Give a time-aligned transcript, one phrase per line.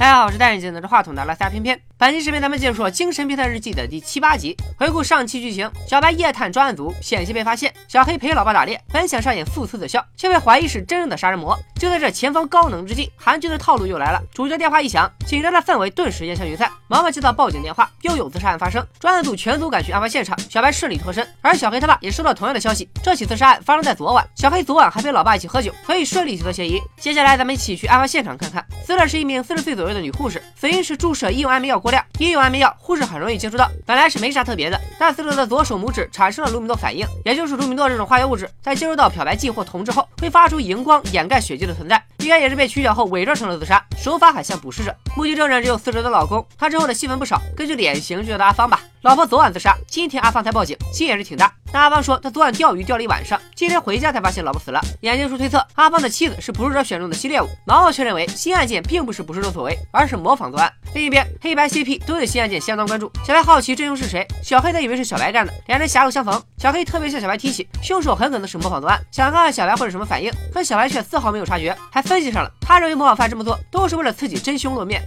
[0.00, 1.78] 大家好，我是戴眼镜拿着话筒的拉撒偏偏。
[1.98, 4.56] 本期视频咱们介绍《精神变态日记》的第七八集。
[4.78, 11.54] 回顾上期剧情，小白夜探专案组险些被发现，小黑陪老爸打猎，本想上演父慈子孝，却被怀疑是真正的杀人魔。
[11.78, 14.22] 就在这前方高能之际，韩剧的套路又来了。
[14.32, 16.70] 主角电话一响，紧张的氛围顿时烟消云散。
[16.88, 21.26] 毛毛接到报警电话，又有自杀案发生，专案组全组赶去案发现场，小白顺利脱身。
[21.42, 26.80] 而小黑他爸也收到同样的消息，这起自杀案发生在昨晚，小黑昨晚还陪老爸一起喝酒，所以顺利取得嫌疑。
[26.98, 28.64] 接下来咱们一起去案发现场看看。
[28.82, 32.04] 死者是一名四十岁左右的女护士，死因是注射医用安眠药过量。
[32.18, 42.02] 医用安眠药，护士很容易接触到，本来是没啥特别的，但死者的左手拇指产生了卢米诺反应，也就是卢米诺这种化学物质在接触到漂白剂或铜之后，会发出荧光，掩盖血迹的存在。
[42.20, 44.94] 应该也是被取角后伪装成了自杀，手法很像捕食者。
[45.16, 48.80] 目击证人只有死者的老公，他之后的戏份不少，根据脸型就叫他阿芳吧。
[49.02, 51.50] 老婆昨晚自杀，今天阿芳才报警，心也是挺大。
[51.72, 54.80] 那阿芳说他昨晚钓鱼钓了一晚上，今天回家才发现老婆死了。
[55.00, 57.46] 眼镜叔推测阿芳的妻子是捕食者选中的新猎物。
[57.64, 60.70] 毛毛却认为新案件并不是捕食者所为，而是模仿作案。
[60.94, 63.10] 另一边，黑白 CP 都对新案件相当关注。
[63.24, 66.42] 小白好奇真凶是谁，小黑则以为是小白干的，两人狭路相逢。
[66.58, 70.30] 小黑特别向小白提起，凶手很可能是模仿作案，想看看小白会是什么反应。
[70.52, 72.52] 可小白却丝毫没有察觉，还分析上了。
[72.60, 75.00] 他认为模仿犯这么做都是为了刺激真凶露面。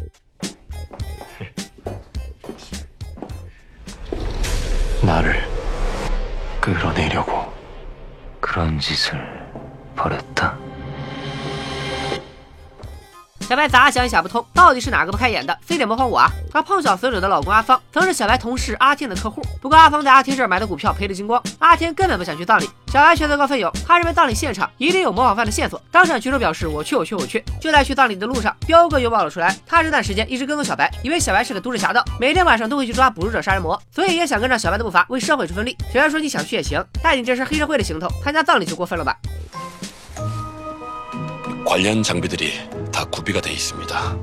[13.53, 16.29] 小白咋想也想不通，到底是哪个不开眼的，非得模仿我啊？
[16.53, 19.41] 而碰巧死者的老公阿芳，曾是小白同事阿天的客户。
[19.63, 22.69] 不过阿芳在阿天这儿买的股票赔得精光，阿天根本不想去葬礼。
[22.89, 27.43] 小白却自告奋勇，他认为葬礼现场一定有模仿犯的线索，当场举手表示我去我去我去。
[27.59, 35.75] 就在去葬礼的路上，彪哥又爆了出来，他这段时间一直跟踪小白，以为小白是个都市侠盗，每天晚上都会去抓捕食者杀人魔，所以也想跟上小白的步伐，为社会出份力。
[35.93, 39.17] 小白说你想去也行，但你这身黑社会的行头，参加葬礼就过分了吧？
[41.65, 42.53] 관련 장비들이
[42.93, 44.17] 다 구비가 돼 있습니다.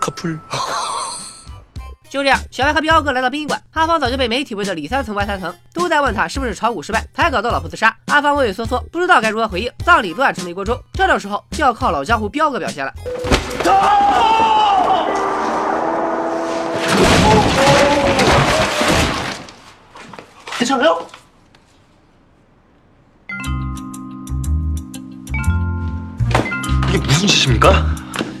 [0.00, 0.38] 커플
[2.08, 7.94] 就这样，小白和彪哥来到殡仪馆，阿芳早就被媒体围得里三层外三层，都在问他是不是炒股失败才搞到老婆自杀。
[8.06, 9.70] 阿芳畏畏缩缩，不知道该如何回应。
[9.84, 12.94] 葬礼乱成了一锅粥，这种时候就要靠老江湖彪哥表现了。
[20.58, 21.06] 괜찮아요?
[27.63, 27.95] 짓입니까?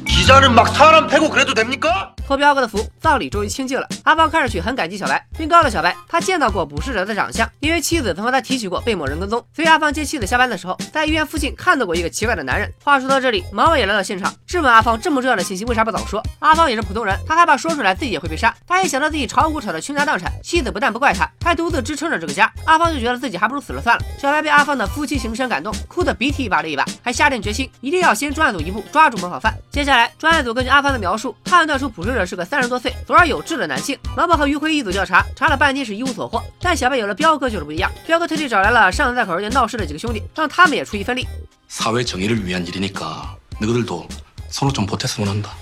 [0.05, 2.13] 기자는 막 사람 패고 그래도 됩니까?
[2.33, 3.87] 托彪哥的福，葬礼终于清静了。
[4.01, 9.43] 阿芳看上去很感激小白，并告诉小白他见到过捕食者的长相，因为妻子曾和他提起过被某人跟踪。
[9.55, 12.73] 所以阿芳接妻子下班的时候，在医院附近看到过一个奇怪的男人。
[12.83, 16.23] 话说到这里，毛毛也来到现场，质问阿芳这么重要的信息为啥不早说？
[16.39, 18.51] 阿芳也是普通人，他害怕说出来自己也会被杀。
[18.65, 24.03] 他一想到自己炒股炒的倾家荡产，妻子不但不怪他，还独自支撑着这个家，阿芳就觉得自己还不如死了算了。
[24.19, 29.53] 小白被阿芳的夫妻情深感动，哭得鼻涕一把泪一把，还下定决心一定要先专案组一步抓住模仿犯。
[29.69, 32.94] 接下来，专案组根据阿芳的描述，判断出捕食者是个三十多岁。
[33.06, 36.42] 左而有志的男性，毛毛和于辉一组调查，查了半天是一无所获。
[36.60, 41.26] 但小白有了彪哥就是不一样，彪哥特地找来了上次在口肉店闹事的几个兄弟，让他们也出一份力。
[41.68, 44.08] 사회 정의를 위한 일이니까 너희들도
[44.48, 45.54] 서로 좀 보태서는 한다.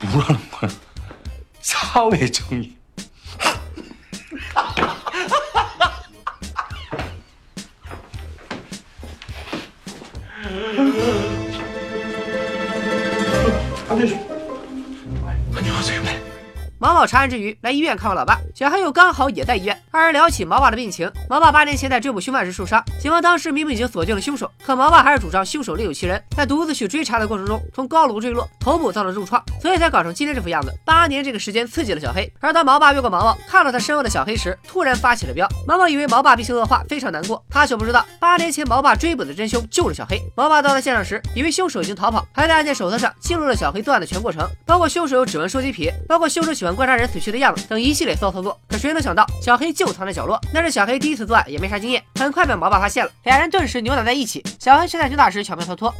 [0.00, 0.70] 뭐라는 거야?
[1.60, 2.72] 사회 정의.
[16.97, 19.83] 毛查案之余来医院看望老爸，小黑又刚好也在医院。
[19.91, 30.73] 二人聊起毛爸的病情，毛爸八年前在追捕凶犯时受伤，警方当时明明已经锁定了凶手，可毛爸还是主张凶手另有其人，在独自去追查的过程中从高楼坠落，头部遭了重创，所以才搞成今天这副样子。
[30.83, 35.47] 八年这个时间刺激了小黑，而当毛爸越过毛毛看到他身后的小黑时，突然发起了飙。
[35.67, 40.19] 毛毛以为毛爸病情恶化，非常难过，他却不知道八年前毛爸追捕的真凶就是小黑。
[40.35, 48.57] 毛爸到达现场时，以为凶手已经逃跑，还在案件手册上记录了小黑作案的全过程，包括凶手有指纹收集癖，包括凶手喜欢观让人死去的样子等一系列骚操作。
[48.69, 50.39] 可谁能想到，小黑就藏在角落。
[50.53, 54.41] 那是小黑第一次作案，也没啥经验，很快被毛爸发现了，俩人顿时扭打在一起。
[54.57, 55.93] 小黑却在扭打时巧妙逃脱。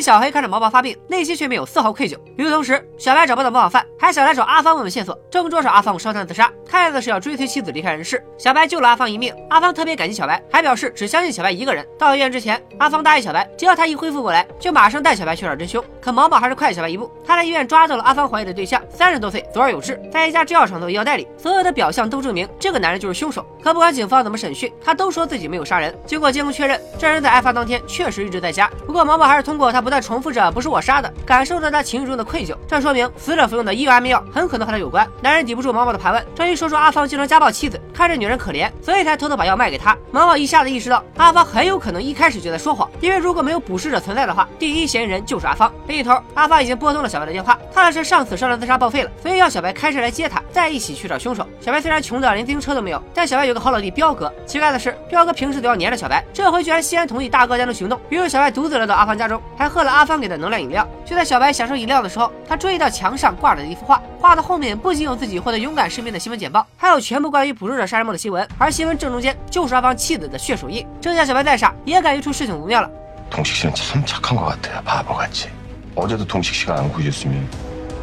[0.00, 2.16] 小黑看着毛毛发病，内心却没有丝毫愧疚。
[2.36, 5.18] 与此同时，小白找不到模仿犯，还想来找阿芳问问线索。
[5.30, 8.22] 正桌上，阿芳烧炭自杀，看样子是要追随妻子离开人世。
[8.38, 11.86] 小白救了阿芳一命，阿芳特别感激小白，还表示只相信小白一个人。
[11.98, 15.84] 到医院之前，阿芳答应小白，只要他一恢复过来，就马上带小白去找真凶。
[16.00, 23.44] 可毛毛还是快小白一步，他在医院抓到了阿芳怀疑的对象，三十多岁，左耳有痣，在一家制药厂做医药代理，所有的表象都证明这个男人就是凶手。
[23.62, 25.94] 可不管警方怎么审讯，他都说自己没有杀人。
[26.06, 28.70] 经过监控确认，这人在案发当天确实一直在家。
[28.86, 32.54] 不过毛毛还是通过他不在重复着“不是我杀的”，感受着他情绪中的愧疚。
[32.68, 35.06] 这说明死者服用的医用安眠药很可能和他有关。
[35.20, 39.96] 男人抵不住毛毛的盘问，终于说出阿芳经常家暴妻子，看着女人可怜，所以才偷偷把药卖给他。
[40.10, 45.72] 毛毛一下子意识到，阿芳很有可能一开始就在说谎，因为如果没有捕食者存在的话，第一嫌疑人就是阿芳。
[45.88, 48.60] 另一头，阿芳已经拨通了小白的电话，他的车上次上了。
[48.60, 51.48] 自杀报废了，所以要小白开车来接他，再一起去找凶手。
[51.62, 54.30] 小白虽然穷的连自行车都没有，但小白有个好老弟彪哥。
[54.44, 57.98] 奇怪的是，彪哥平时都要黏着小白，这回居然欣然同意大哥家中行动。
[58.10, 59.90] 于是小白独自来到阿芳家中，还喝了。
[59.90, 60.86] 阿芳给的能量饮料。
[61.06, 70.86] 就在小白享受饮料的时候，他注意到墙上挂着的一幅画，画的后面不仅有自己获得勇敢士兵的新闻简报，还有全部关于捕食者杀人魔的新闻，而新闻正中间就是阿芳妻子的血手印。
[71.00, 72.89] 这下小白再傻也感觉出事情不妙了。
[73.30, 75.50] 동식 씨는 참 착한 것 같아 바보같이.
[75.94, 77.48] 어제도 동식 씨가 안 구해줬으면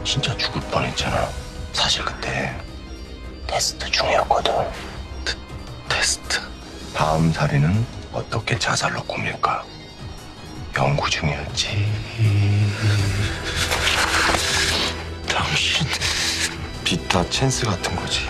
[0.04, 1.30] 진짜 죽을 뻔했잖아.
[1.74, 2.56] 사실 그때
[3.46, 4.54] 테스트 중이었거든.
[5.26, 5.34] 테,
[5.90, 6.40] 테스트?
[6.94, 9.64] 다음 살인은 어떻게 자살로 꾸밀까?
[10.78, 11.92] 연구 중이었지.
[15.30, 15.88] 당신.
[16.84, 18.22] 비타 찬스 같은 거지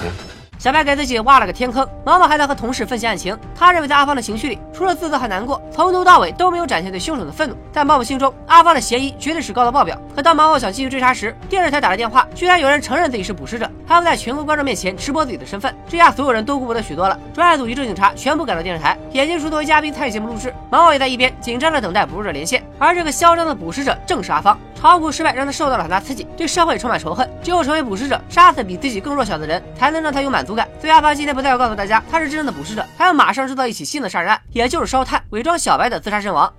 [0.59, 3.37] 小白给自己挖了个天坑，毛毛还在和同事分析案情。
[3.55, 7.55] 他认为在阿芳的情绪里，除了自责和难过，从头到尾都没有展现对凶手的愤怒。
[7.71, 9.95] 在毛毛心中，阿芳的嫌疑绝对是高到爆表。
[10.15, 15.73] 可当毛毛想继续追查时，电视台打来电话，居然有人承认自己是捕食者，还要在全国观众面前直播自己的身份。
[15.87, 17.19] 这下所有人都顾不得许多了。
[17.35, 22.63] 专案组一众警察全部赶到电视台，眼镜叔作为嘉宾参与节目录制，毛毛也在一边紧张的等待捕食者连线。
[22.79, 24.57] 而这个嚣张的捕食者正是阿芳。
[24.79, 27.27] 炒股失败让他受到了很大刺激，对社会充满仇恨。
[27.41, 30.69] 只有成为捕食者，杀死比自己更弱小的人，才能让他有满足感。
[30.79, 36.53] 所以阿芳今天不再要告诉大家他是真正的捕食者，还要马上制造一起新的杀人案，也就是烧炭，伪装小白的自杀身亡。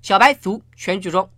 [0.00, 1.28] 小白族全剧终。